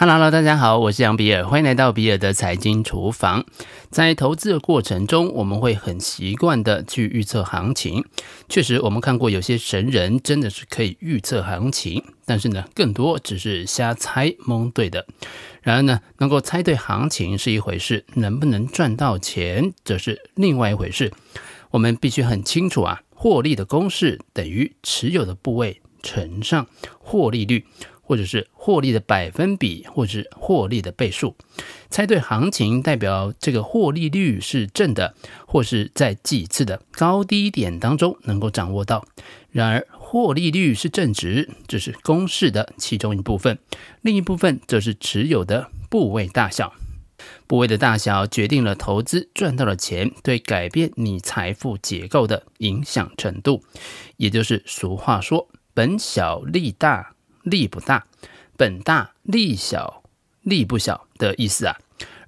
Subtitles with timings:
[0.00, 3.44] Hello，大家好，我是杨比尔，欢迎来到比尔的财经厨房。
[3.90, 8.04] 在投资的过程中，我们会很习惯的去预测行情。
[8.48, 15.04] 确实，我们看过有些神人真的是可以预测行情，但是呢，更多只是瞎猜蒙对的。
[15.62, 21.12] 然而呢，能够猜对行情是一回事，能不能赚到钱则是另外一回事。
[21.72, 26.68] 我们必须很清楚啊，获利的公式等于持有的部位乘上
[27.00, 27.66] 获利率。
[28.08, 31.36] 或者是获利的百分比，或者是获利的倍数，
[31.90, 35.14] 猜对行情代表这个获利率是正的，
[35.46, 39.04] 或是在几次的高低点当中能够掌握到。
[39.50, 43.58] 然而，获利率是正值，这是公式的其中一部分，
[44.00, 46.72] 另一部分则是持有的部位大小。
[47.46, 53.62] 部位的大小决定了投资赚到的钱对改变你财富结构的影响程度，
[54.16, 57.12] 也就是俗话说“本小利大”。
[57.48, 58.06] 利不大，
[58.56, 60.02] 本大利小，
[60.42, 61.76] 利不小的意思啊。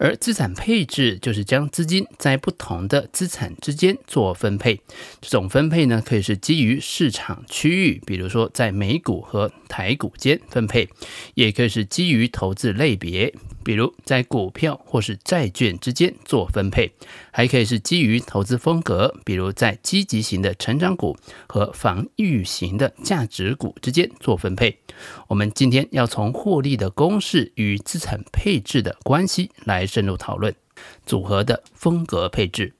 [0.00, 4.80] 而资产配置就是将资金在不同的资产之间做分配。
[5.20, 10.88] 这种分配呢，可以是基于市场区域，比如说在美股和台股间分配，
[11.34, 13.34] 也可以是基于投资类别。
[13.68, 16.90] 比如在股票或是债券之间做分配，
[17.30, 24.78] 还可以是基于投资风格，比如在积极型的成长股和防御型的价值股之间做分配。
[25.26, 30.54] 我们今天要从获利的公式与资产配置的关系来深入讨论
[31.04, 32.72] 组合的风格配置。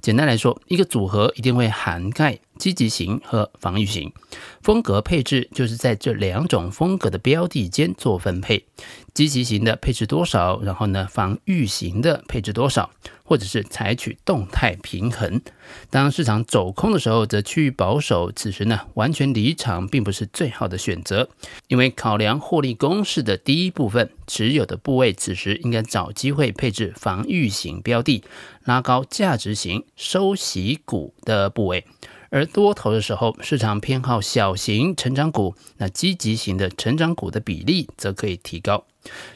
[0.00, 4.12] 简单来说，一个组合一定会涵盖积极型和防御型。
[4.60, 8.66] 风格配置就是在这两种风格的标的间做分配。
[9.14, 12.90] 积极型的配置多少，然后呢，防御型的配置多少，
[13.24, 15.40] 或者是采取动态平衡。
[15.90, 18.30] 当市场走空的时候，则趋于保守。
[18.30, 21.28] 此时呢，完全离场并不是最好的选择，
[21.66, 28.22] 因为考量获利公式的第一部分，持有的部位此时应该找机会配置防御型标的，
[28.64, 31.84] 拉高价值型收息股的部位。
[32.30, 38.84] 而多头的时候，市场偏好小型成长股，那积极型的成长股的比例则可以提高。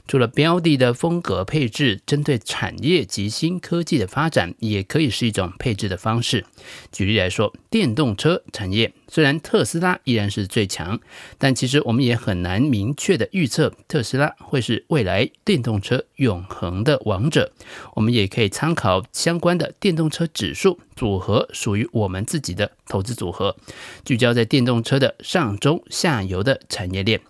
[0.07, 6.45] 除了标的的风格配置，针对产业及新科技的发展，也可以是一种配置的方式。
[6.91, 11.01] 举例来说，电动车产业虽然特斯拉依然是最强，
[11.39, 17.53] 但其实我们也很难明确的预测特斯拉会是未来电动车永恒的王者。
[17.95, 23.57] 我们也可以参考相关的电动车指数组合，属于我们自己的投资组合，
[24.05, 27.21] 聚焦在电动车的上中下游的产业链。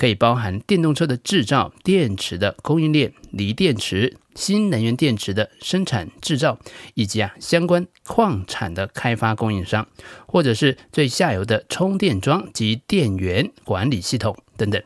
[0.00, 6.58] 可以包含电动车的制造、电池的供应链、锂电池、新能源电池的生产制造，
[6.94, 9.86] 以及啊相关矿产的开发供应商，
[10.26, 14.82] 或者是最下游的充电桩及电源管理系统等等。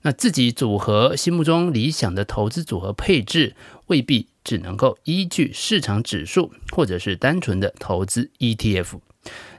[0.00, 3.54] 那自己组合心目中理想的投资组合配置，
[3.88, 9.00] 未必只能够依据市场指数，或者是单纯的投资 ETF。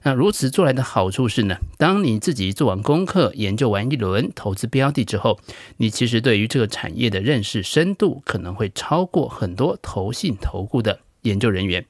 [0.06, 5.40] 那如此做来的好处是呢，当你自己做完功课、研究完一轮投资标的之后，
[5.78, 11.84] 你其实对于这个产业的认识深度可能会超过很多投信投顾的研究人员。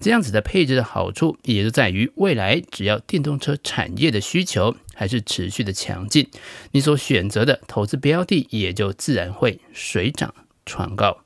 [0.00, 6.28] 这样子的配置的好处，也就在于未来只要电动车产业的需求还是持续的强劲，
[6.72, 10.34] 你所选择的投资标的也就自然会水涨
[10.66, 11.18] 船高。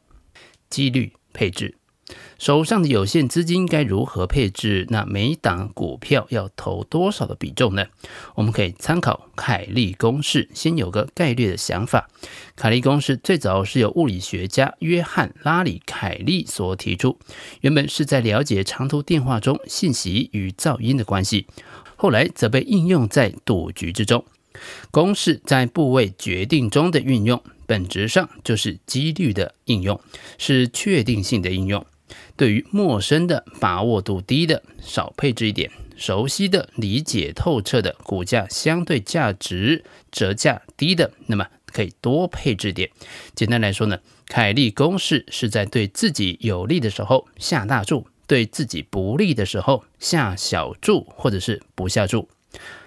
[0.69, 1.77] 机率配置。
[2.44, 4.87] 手上的有限资金该如何配置？
[4.91, 7.87] 那每档股票要投多少的比重呢？
[8.34, 12.10] 我们可以参考凯利公式，先有个概率的想法。
[12.54, 17.19] 凯利公式最早是由物理学家约翰拉里凯利所提出，
[17.62, 21.47] 原本是在了解长途电话中信息与噪音的关系，
[21.97, 24.22] 后来则被应用在赌局之中。
[24.91, 29.99] 公式在部位决定中的运用，本质上就是几率的应用，
[30.37, 31.87] 是确定性的应用。
[32.37, 42.91] 对于陌生的、把握度低的，少配置一点；熟悉的、理解透彻的、股价相对价值折价低的，那么可以多配置点。
[43.34, 52.28] 简单来说呢，凯利公式是在对自己有利的时候下大注，对自己不利的时候下小注，或者是不下注。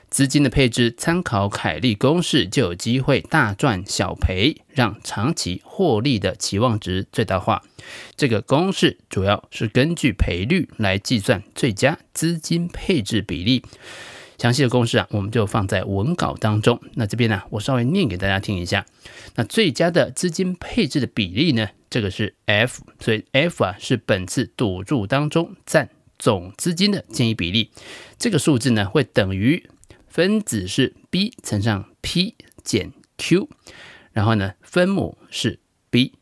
[0.10, 7.62] 资金的配置参考凯利公式，就有机会大赚小赔，让长期获利的期望值最大化。
[8.16, 13.64] 这个公式主要是根据赔率来计算最佳资金配置比例。
[14.38, 16.80] 详细的公式啊，我们就放在文稿当中。
[16.94, 18.86] 那这边呢，我稍微念给大家听一下。
[19.36, 27.72] 那最佳的资金配置的比例呢，这个是 F，所以 F 啊是本次赌注当中占总资金的建议比例。
[28.18, 29.70] 这个数字呢会等于。
[30.18, 32.34] 分子是 b 乘上 p
[32.64, 33.48] 减 q，
[34.12, 35.60] 然后呢，分母是
[35.92, 36.14] B，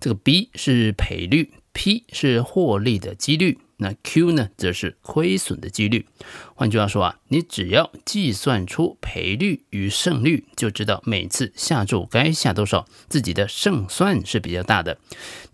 [0.00, 6.06] 这个 B 是赔率，P 是获利的几率，那 Q 呢则是亏损的几率。
[6.54, 14.96] 换句话说啊，你只要计算出赔率与胜率，就知道每次下注该下多少，自己的胜算是比较大的。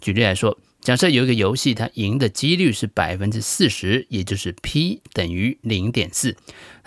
[0.01, 0.61] 举例来说。
[0.81, 6.37] 假设有一个游戏，它赢的几率是百分之四十，也就是 P 等于零点四，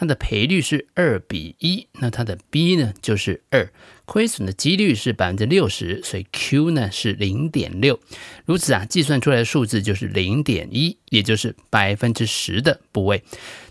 [0.01, 3.71] 它的赔率是二比一，那它的 B 呢就是二。
[4.05, 7.99] 亏损的几率是百分之六十，所以 Q 呢是零点六。
[8.45, 13.23] 如此啊，计算出来的数字就是零点一，也就是百分之十的部位。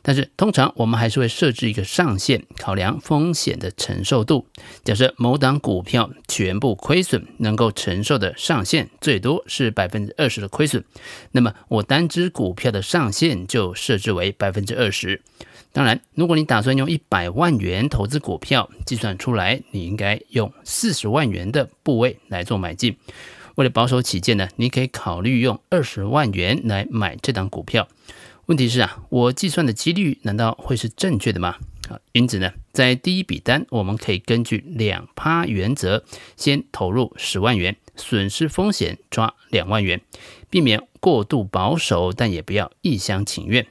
[0.03, 4.47] 但是通常我们还是会设置一个上限，考量风险的承受度。
[4.85, 10.85] 假设某档股票全部亏损，能够承受的上限最多是百分之二十的亏损，
[11.33, 15.21] 那么我单只股票的上限就设置为百分之二十。
[15.73, 22.97] 当然，如果你打算用一百万元投资股票，计算出来，你应该用四十万元的部位来做买进。
[23.55, 27.87] 为了保守起见呢，你可以考虑用二十万元来买这档股票。
[28.47, 31.57] 问题是啊，我计算的几率难道会是正确的吗？
[31.89, 36.03] 啊，因此呢，在第一笔单，我们可以根据两趴原则，
[36.37, 40.01] 先投入十万元，损失风险抓两万元，
[40.51, 43.67] 避免过度保守，但也不要一厢情愿。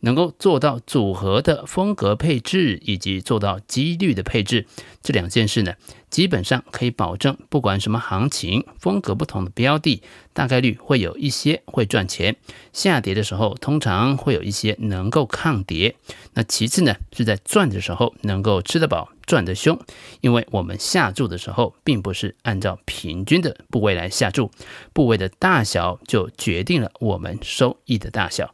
[0.00, 4.66] 能够做到组合的风格配置，以及做到几率的配置，
[5.02, 5.74] 这两件事呢，
[6.08, 10.02] 基本上可以保证，不管什么行情，风格不同的标的，
[10.32, 12.36] 大概率会有一些会赚钱。
[12.72, 15.96] 下跌的时候，通常会有一些能够抗跌。
[16.32, 19.78] 那其次呢，是在赚的时候能够吃得饱、赚得凶，
[20.22, 24.50] 因为我们下注的时候，并不是按照平均的部位来下注，
[24.94, 28.52] 部位的大小就就决定了我们收益的大小。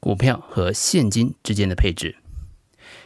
[0.00, 2.16] 股票和现金之间的配置，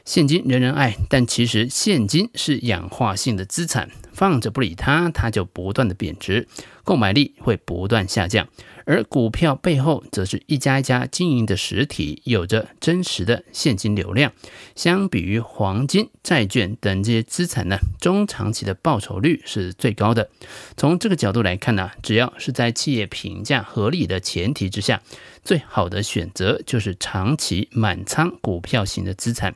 [0.04, 6.46] 现金人人爱，但其实现金是氧化性的资产，放着不理它，它就不断的贬值，
[6.84, 8.46] 购买力会不断下降。
[8.90, 14.32] 而股票背后则是一家一家经营的实体，有着真实的现金流量。
[14.74, 20.28] 相比于黄金、债券等这些资产呢，中长期的报酬率是最高的。
[20.76, 25.00] 从这个角度来看呢，只要是在企业评价合理的前提之下。
[25.42, 29.54] 最好的选择就是长期满仓股票型的资产。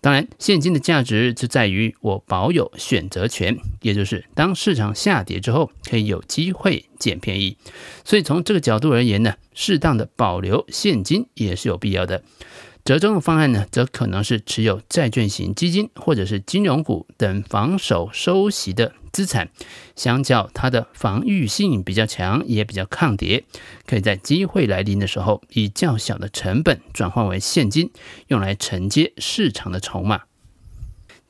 [0.00, 7.56] 当然，现金的价值就在于我保有选择权，也就是当市场下跌之后，可以有机会捡便宜。
[8.04, 12.22] 所以从这个角度而言呢，适当的保留现金也是有必要的。
[12.88, 19.50] 折中的方案呢，则可能是持有债券型基金或者是金融股等防守收息的资产，
[19.94, 23.44] 相较它的防御性比较强，也比较抗跌，
[23.84, 27.90] 可以在机会来临的时候，以较小的成本转换为现金，
[28.28, 30.22] 用来承接市场的筹码。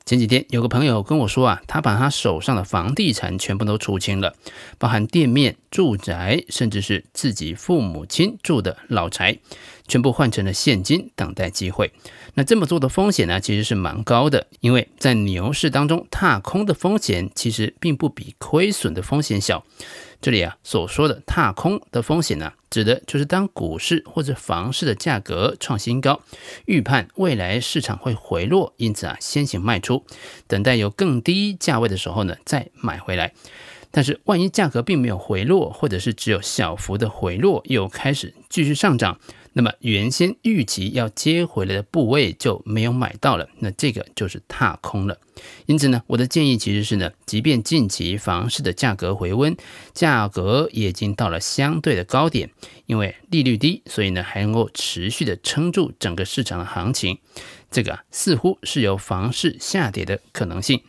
[0.05, 4.33] 前几天有个朋友跟我说啊，他把他手上的房地产全部都出清了，
[4.79, 9.37] 包含店面、住宅，甚至是自己父母亲住的老宅。
[9.89, 11.91] 全部换成了现金，等待机会。
[12.35, 19.65] 那这么做的风险呢，其实是蛮高的，因为在牛市当中，踏空的风险其实并不比亏损的风险小。
[20.21, 26.21] 这里啊所说的踏空的风险呢，指的就是当股市或者房市的价格创新高，
[26.65, 30.05] 预判未来市场会回落，因此啊先行卖出，
[30.45, 33.33] 等待有更低价位的时候呢再买回来。
[33.91, 39.19] 但是万一价格并没有回落，或者是只有小幅的回落，又开始继续上涨。
[39.59, 45.19] 那么原先预期要接回来的部位就没有买到了，那这个就是踏空了。
[45.65, 49.57] 因此呢，我的建议其实是呢，即便近期房市的价格回温，
[49.93, 52.49] 价格也已经到了相对的高点，
[52.85, 57.17] 因为利率低，所以呢还能够持续的撑住整个市场的行情。
[57.69, 60.81] 这个，似乎是有房市下跌的可能性。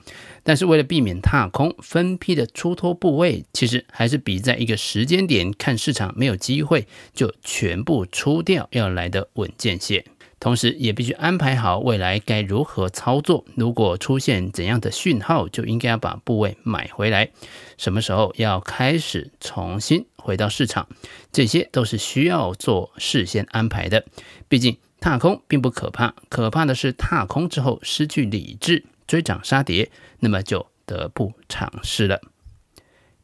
[0.42, 10.04] 但是为了避免踏空，分批的出脱部位，其实还是比在一个时间点看市场没有机会就全部出掉要来的稳健些。
[10.38, 13.44] 同时，也必须安排好未来该如何操作。
[13.56, 17.28] 如果出现怎样的讯号，就应该要把部位买回来。
[17.76, 20.88] 什么时候要开始重新回到市场，
[21.30, 24.06] 这些都是需要做事先安排的。
[24.48, 28.86] 毕竟踏空并不可怕，可怕的是踏空之后失去理智。
[29.10, 29.90] 追涨杀跌，
[30.20, 32.20] 那么就得不偿失了。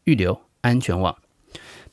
[0.03, 1.17] 预留安全网，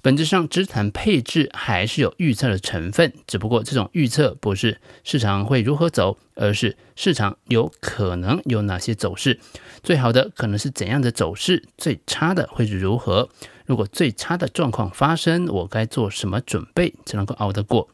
[0.01, 9.39] 本质上资产配置还是有预测的成分，只不过这种预测不是市场会如何走，而是市场有可能有哪些走势。
[9.83, 13.29] 最好的可能是怎样的走势，最差的会是如何。
[13.65, 17.87] 如果最差的状况发生，我该做什么准备才能够熬得过？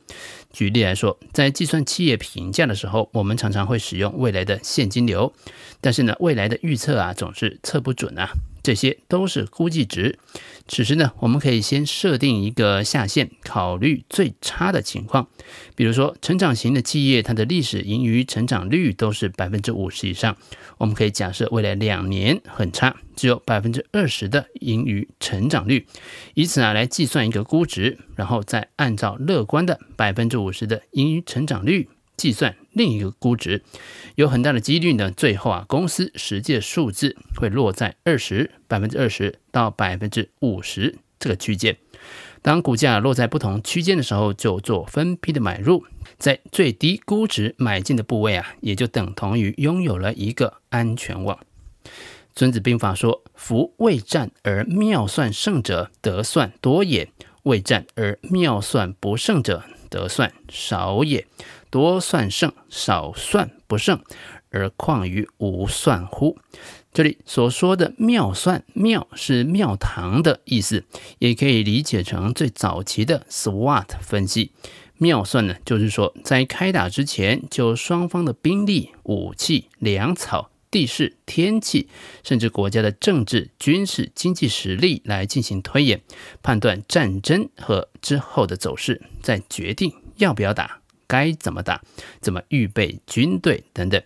[0.52, 5.32] 举例来说，在计算企业评价的时候，我们常常会使用未来的现金流，
[5.80, 8.32] 但是呢，未来的预测啊总是测不准啊。
[8.70, 10.20] 这些都是估计值。
[10.68, 15.28] 此时呢，我们可以先设定一个下限，考虑最差的情况。
[15.76, 20.38] 比如说，成长型的企业，它的历史盈余成长率都是百分之五十以上。
[20.78, 25.88] 我们可以假设未来两年很差，只有百分之二十的盈余成长率，
[26.36, 31.90] 以此啊来计算一个估值，然后再按照乐观的百分之五十的盈余成长率。
[32.16, 33.62] 计算另一个估值，
[34.16, 35.12] 有很大的几率呢。
[35.12, 41.76] 最后啊，公司实际的数字会落在二十百分之二十到百分之五十这个区间。
[42.42, 45.84] 当股价落在不同区间的时候，就做分批的买入，
[46.18, 51.38] 在最低估值买进的部位啊，也就等同于拥有了一个安全网。
[52.34, 57.10] 孙子兵法说：“夫未战而妙算胜者，得算多也；
[57.44, 61.28] 未战而妙算不胜者，得算少也。”
[61.70, 64.02] 多算胜，少算不胜，
[64.50, 66.38] 而况于无算乎？
[66.92, 70.86] 这里所说的妙算，妙是庙堂的意思，
[71.20, 74.52] 也可以理解成最早期的 SWOT 分析。
[74.98, 81.88] 妙算呢，就是说在开打之前，就双方的兵力、武器、粮草、地势、天气，
[82.24, 86.02] 甚至国家的政治、军事、经济实力来进行推演，
[86.42, 90.79] 判断战争和之后的走势，再决定要不要打。
[91.10, 91.82] 该怎么打？
[92.22, 94.00] 怎么预备军队等等？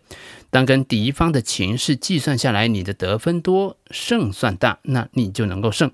[0.49, 5.89] 当跟敌方的情势计算下来，你的得分多，胜算大，那你就能够胜；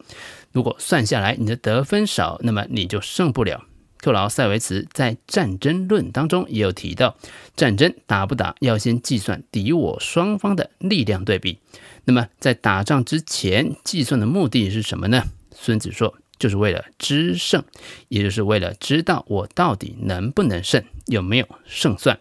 [0.52, 3.66] 如果算下来你的得分少，那么你就胜不了。
[3.98, 7.18] 克劳塞维茨在《战争论》当中也有提到，
[7.56, 11.60] 战争打不打要先计算敌我双方的力量对比。
[12.06, 15.24] 那么在打仗之前计算的目的是什么呢？
[15.52, 16.16] 孙子说。
[16.40, 17.64] 就是为了知胜，
[18.08, 22.18] 也就是为了知道我到底能不能胜，有没有胜算。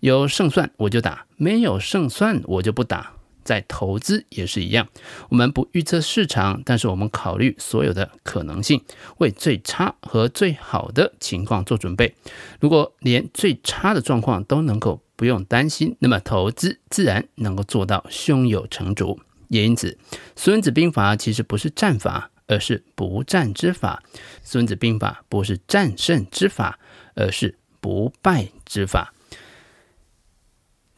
[0.00, 3.14] 有胜算我就打，没有胜算我就不打。
[3.44, 4.86] 在投资也是一样，
[5.28, 8.80] 我们不预测市场，但是我们考虑所有的可能性，
[9.18, 12.14] 为最差和最好的情况做准备。
[12.60, 19.18] 如果连最差的状况都能够不用担心，那么投资自然能够做到胸有成竹。
[19.48, 19.98] 也因此，
[20.36, 22.30] 《孙子兵法》其实不是战法。
[22.46, 24.02] 而是不战之法，
[24.42, 26.78] 《孙子兵法》不是战胜之法，
[27.14, 29.12] 而是不败之法。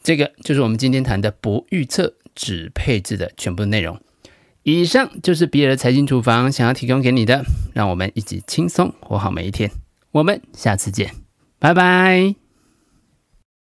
[0.02, 4.00] 这个就是我们今天谈的不预测只配置的全部内容。
[4.62, 9.70] 以上就是比尔财经厨房想要提供给你的，让我们一起轻松活好每一天。
[10.10, 11.14] 我们下次见，
[11.58, 12.43] 拜拜。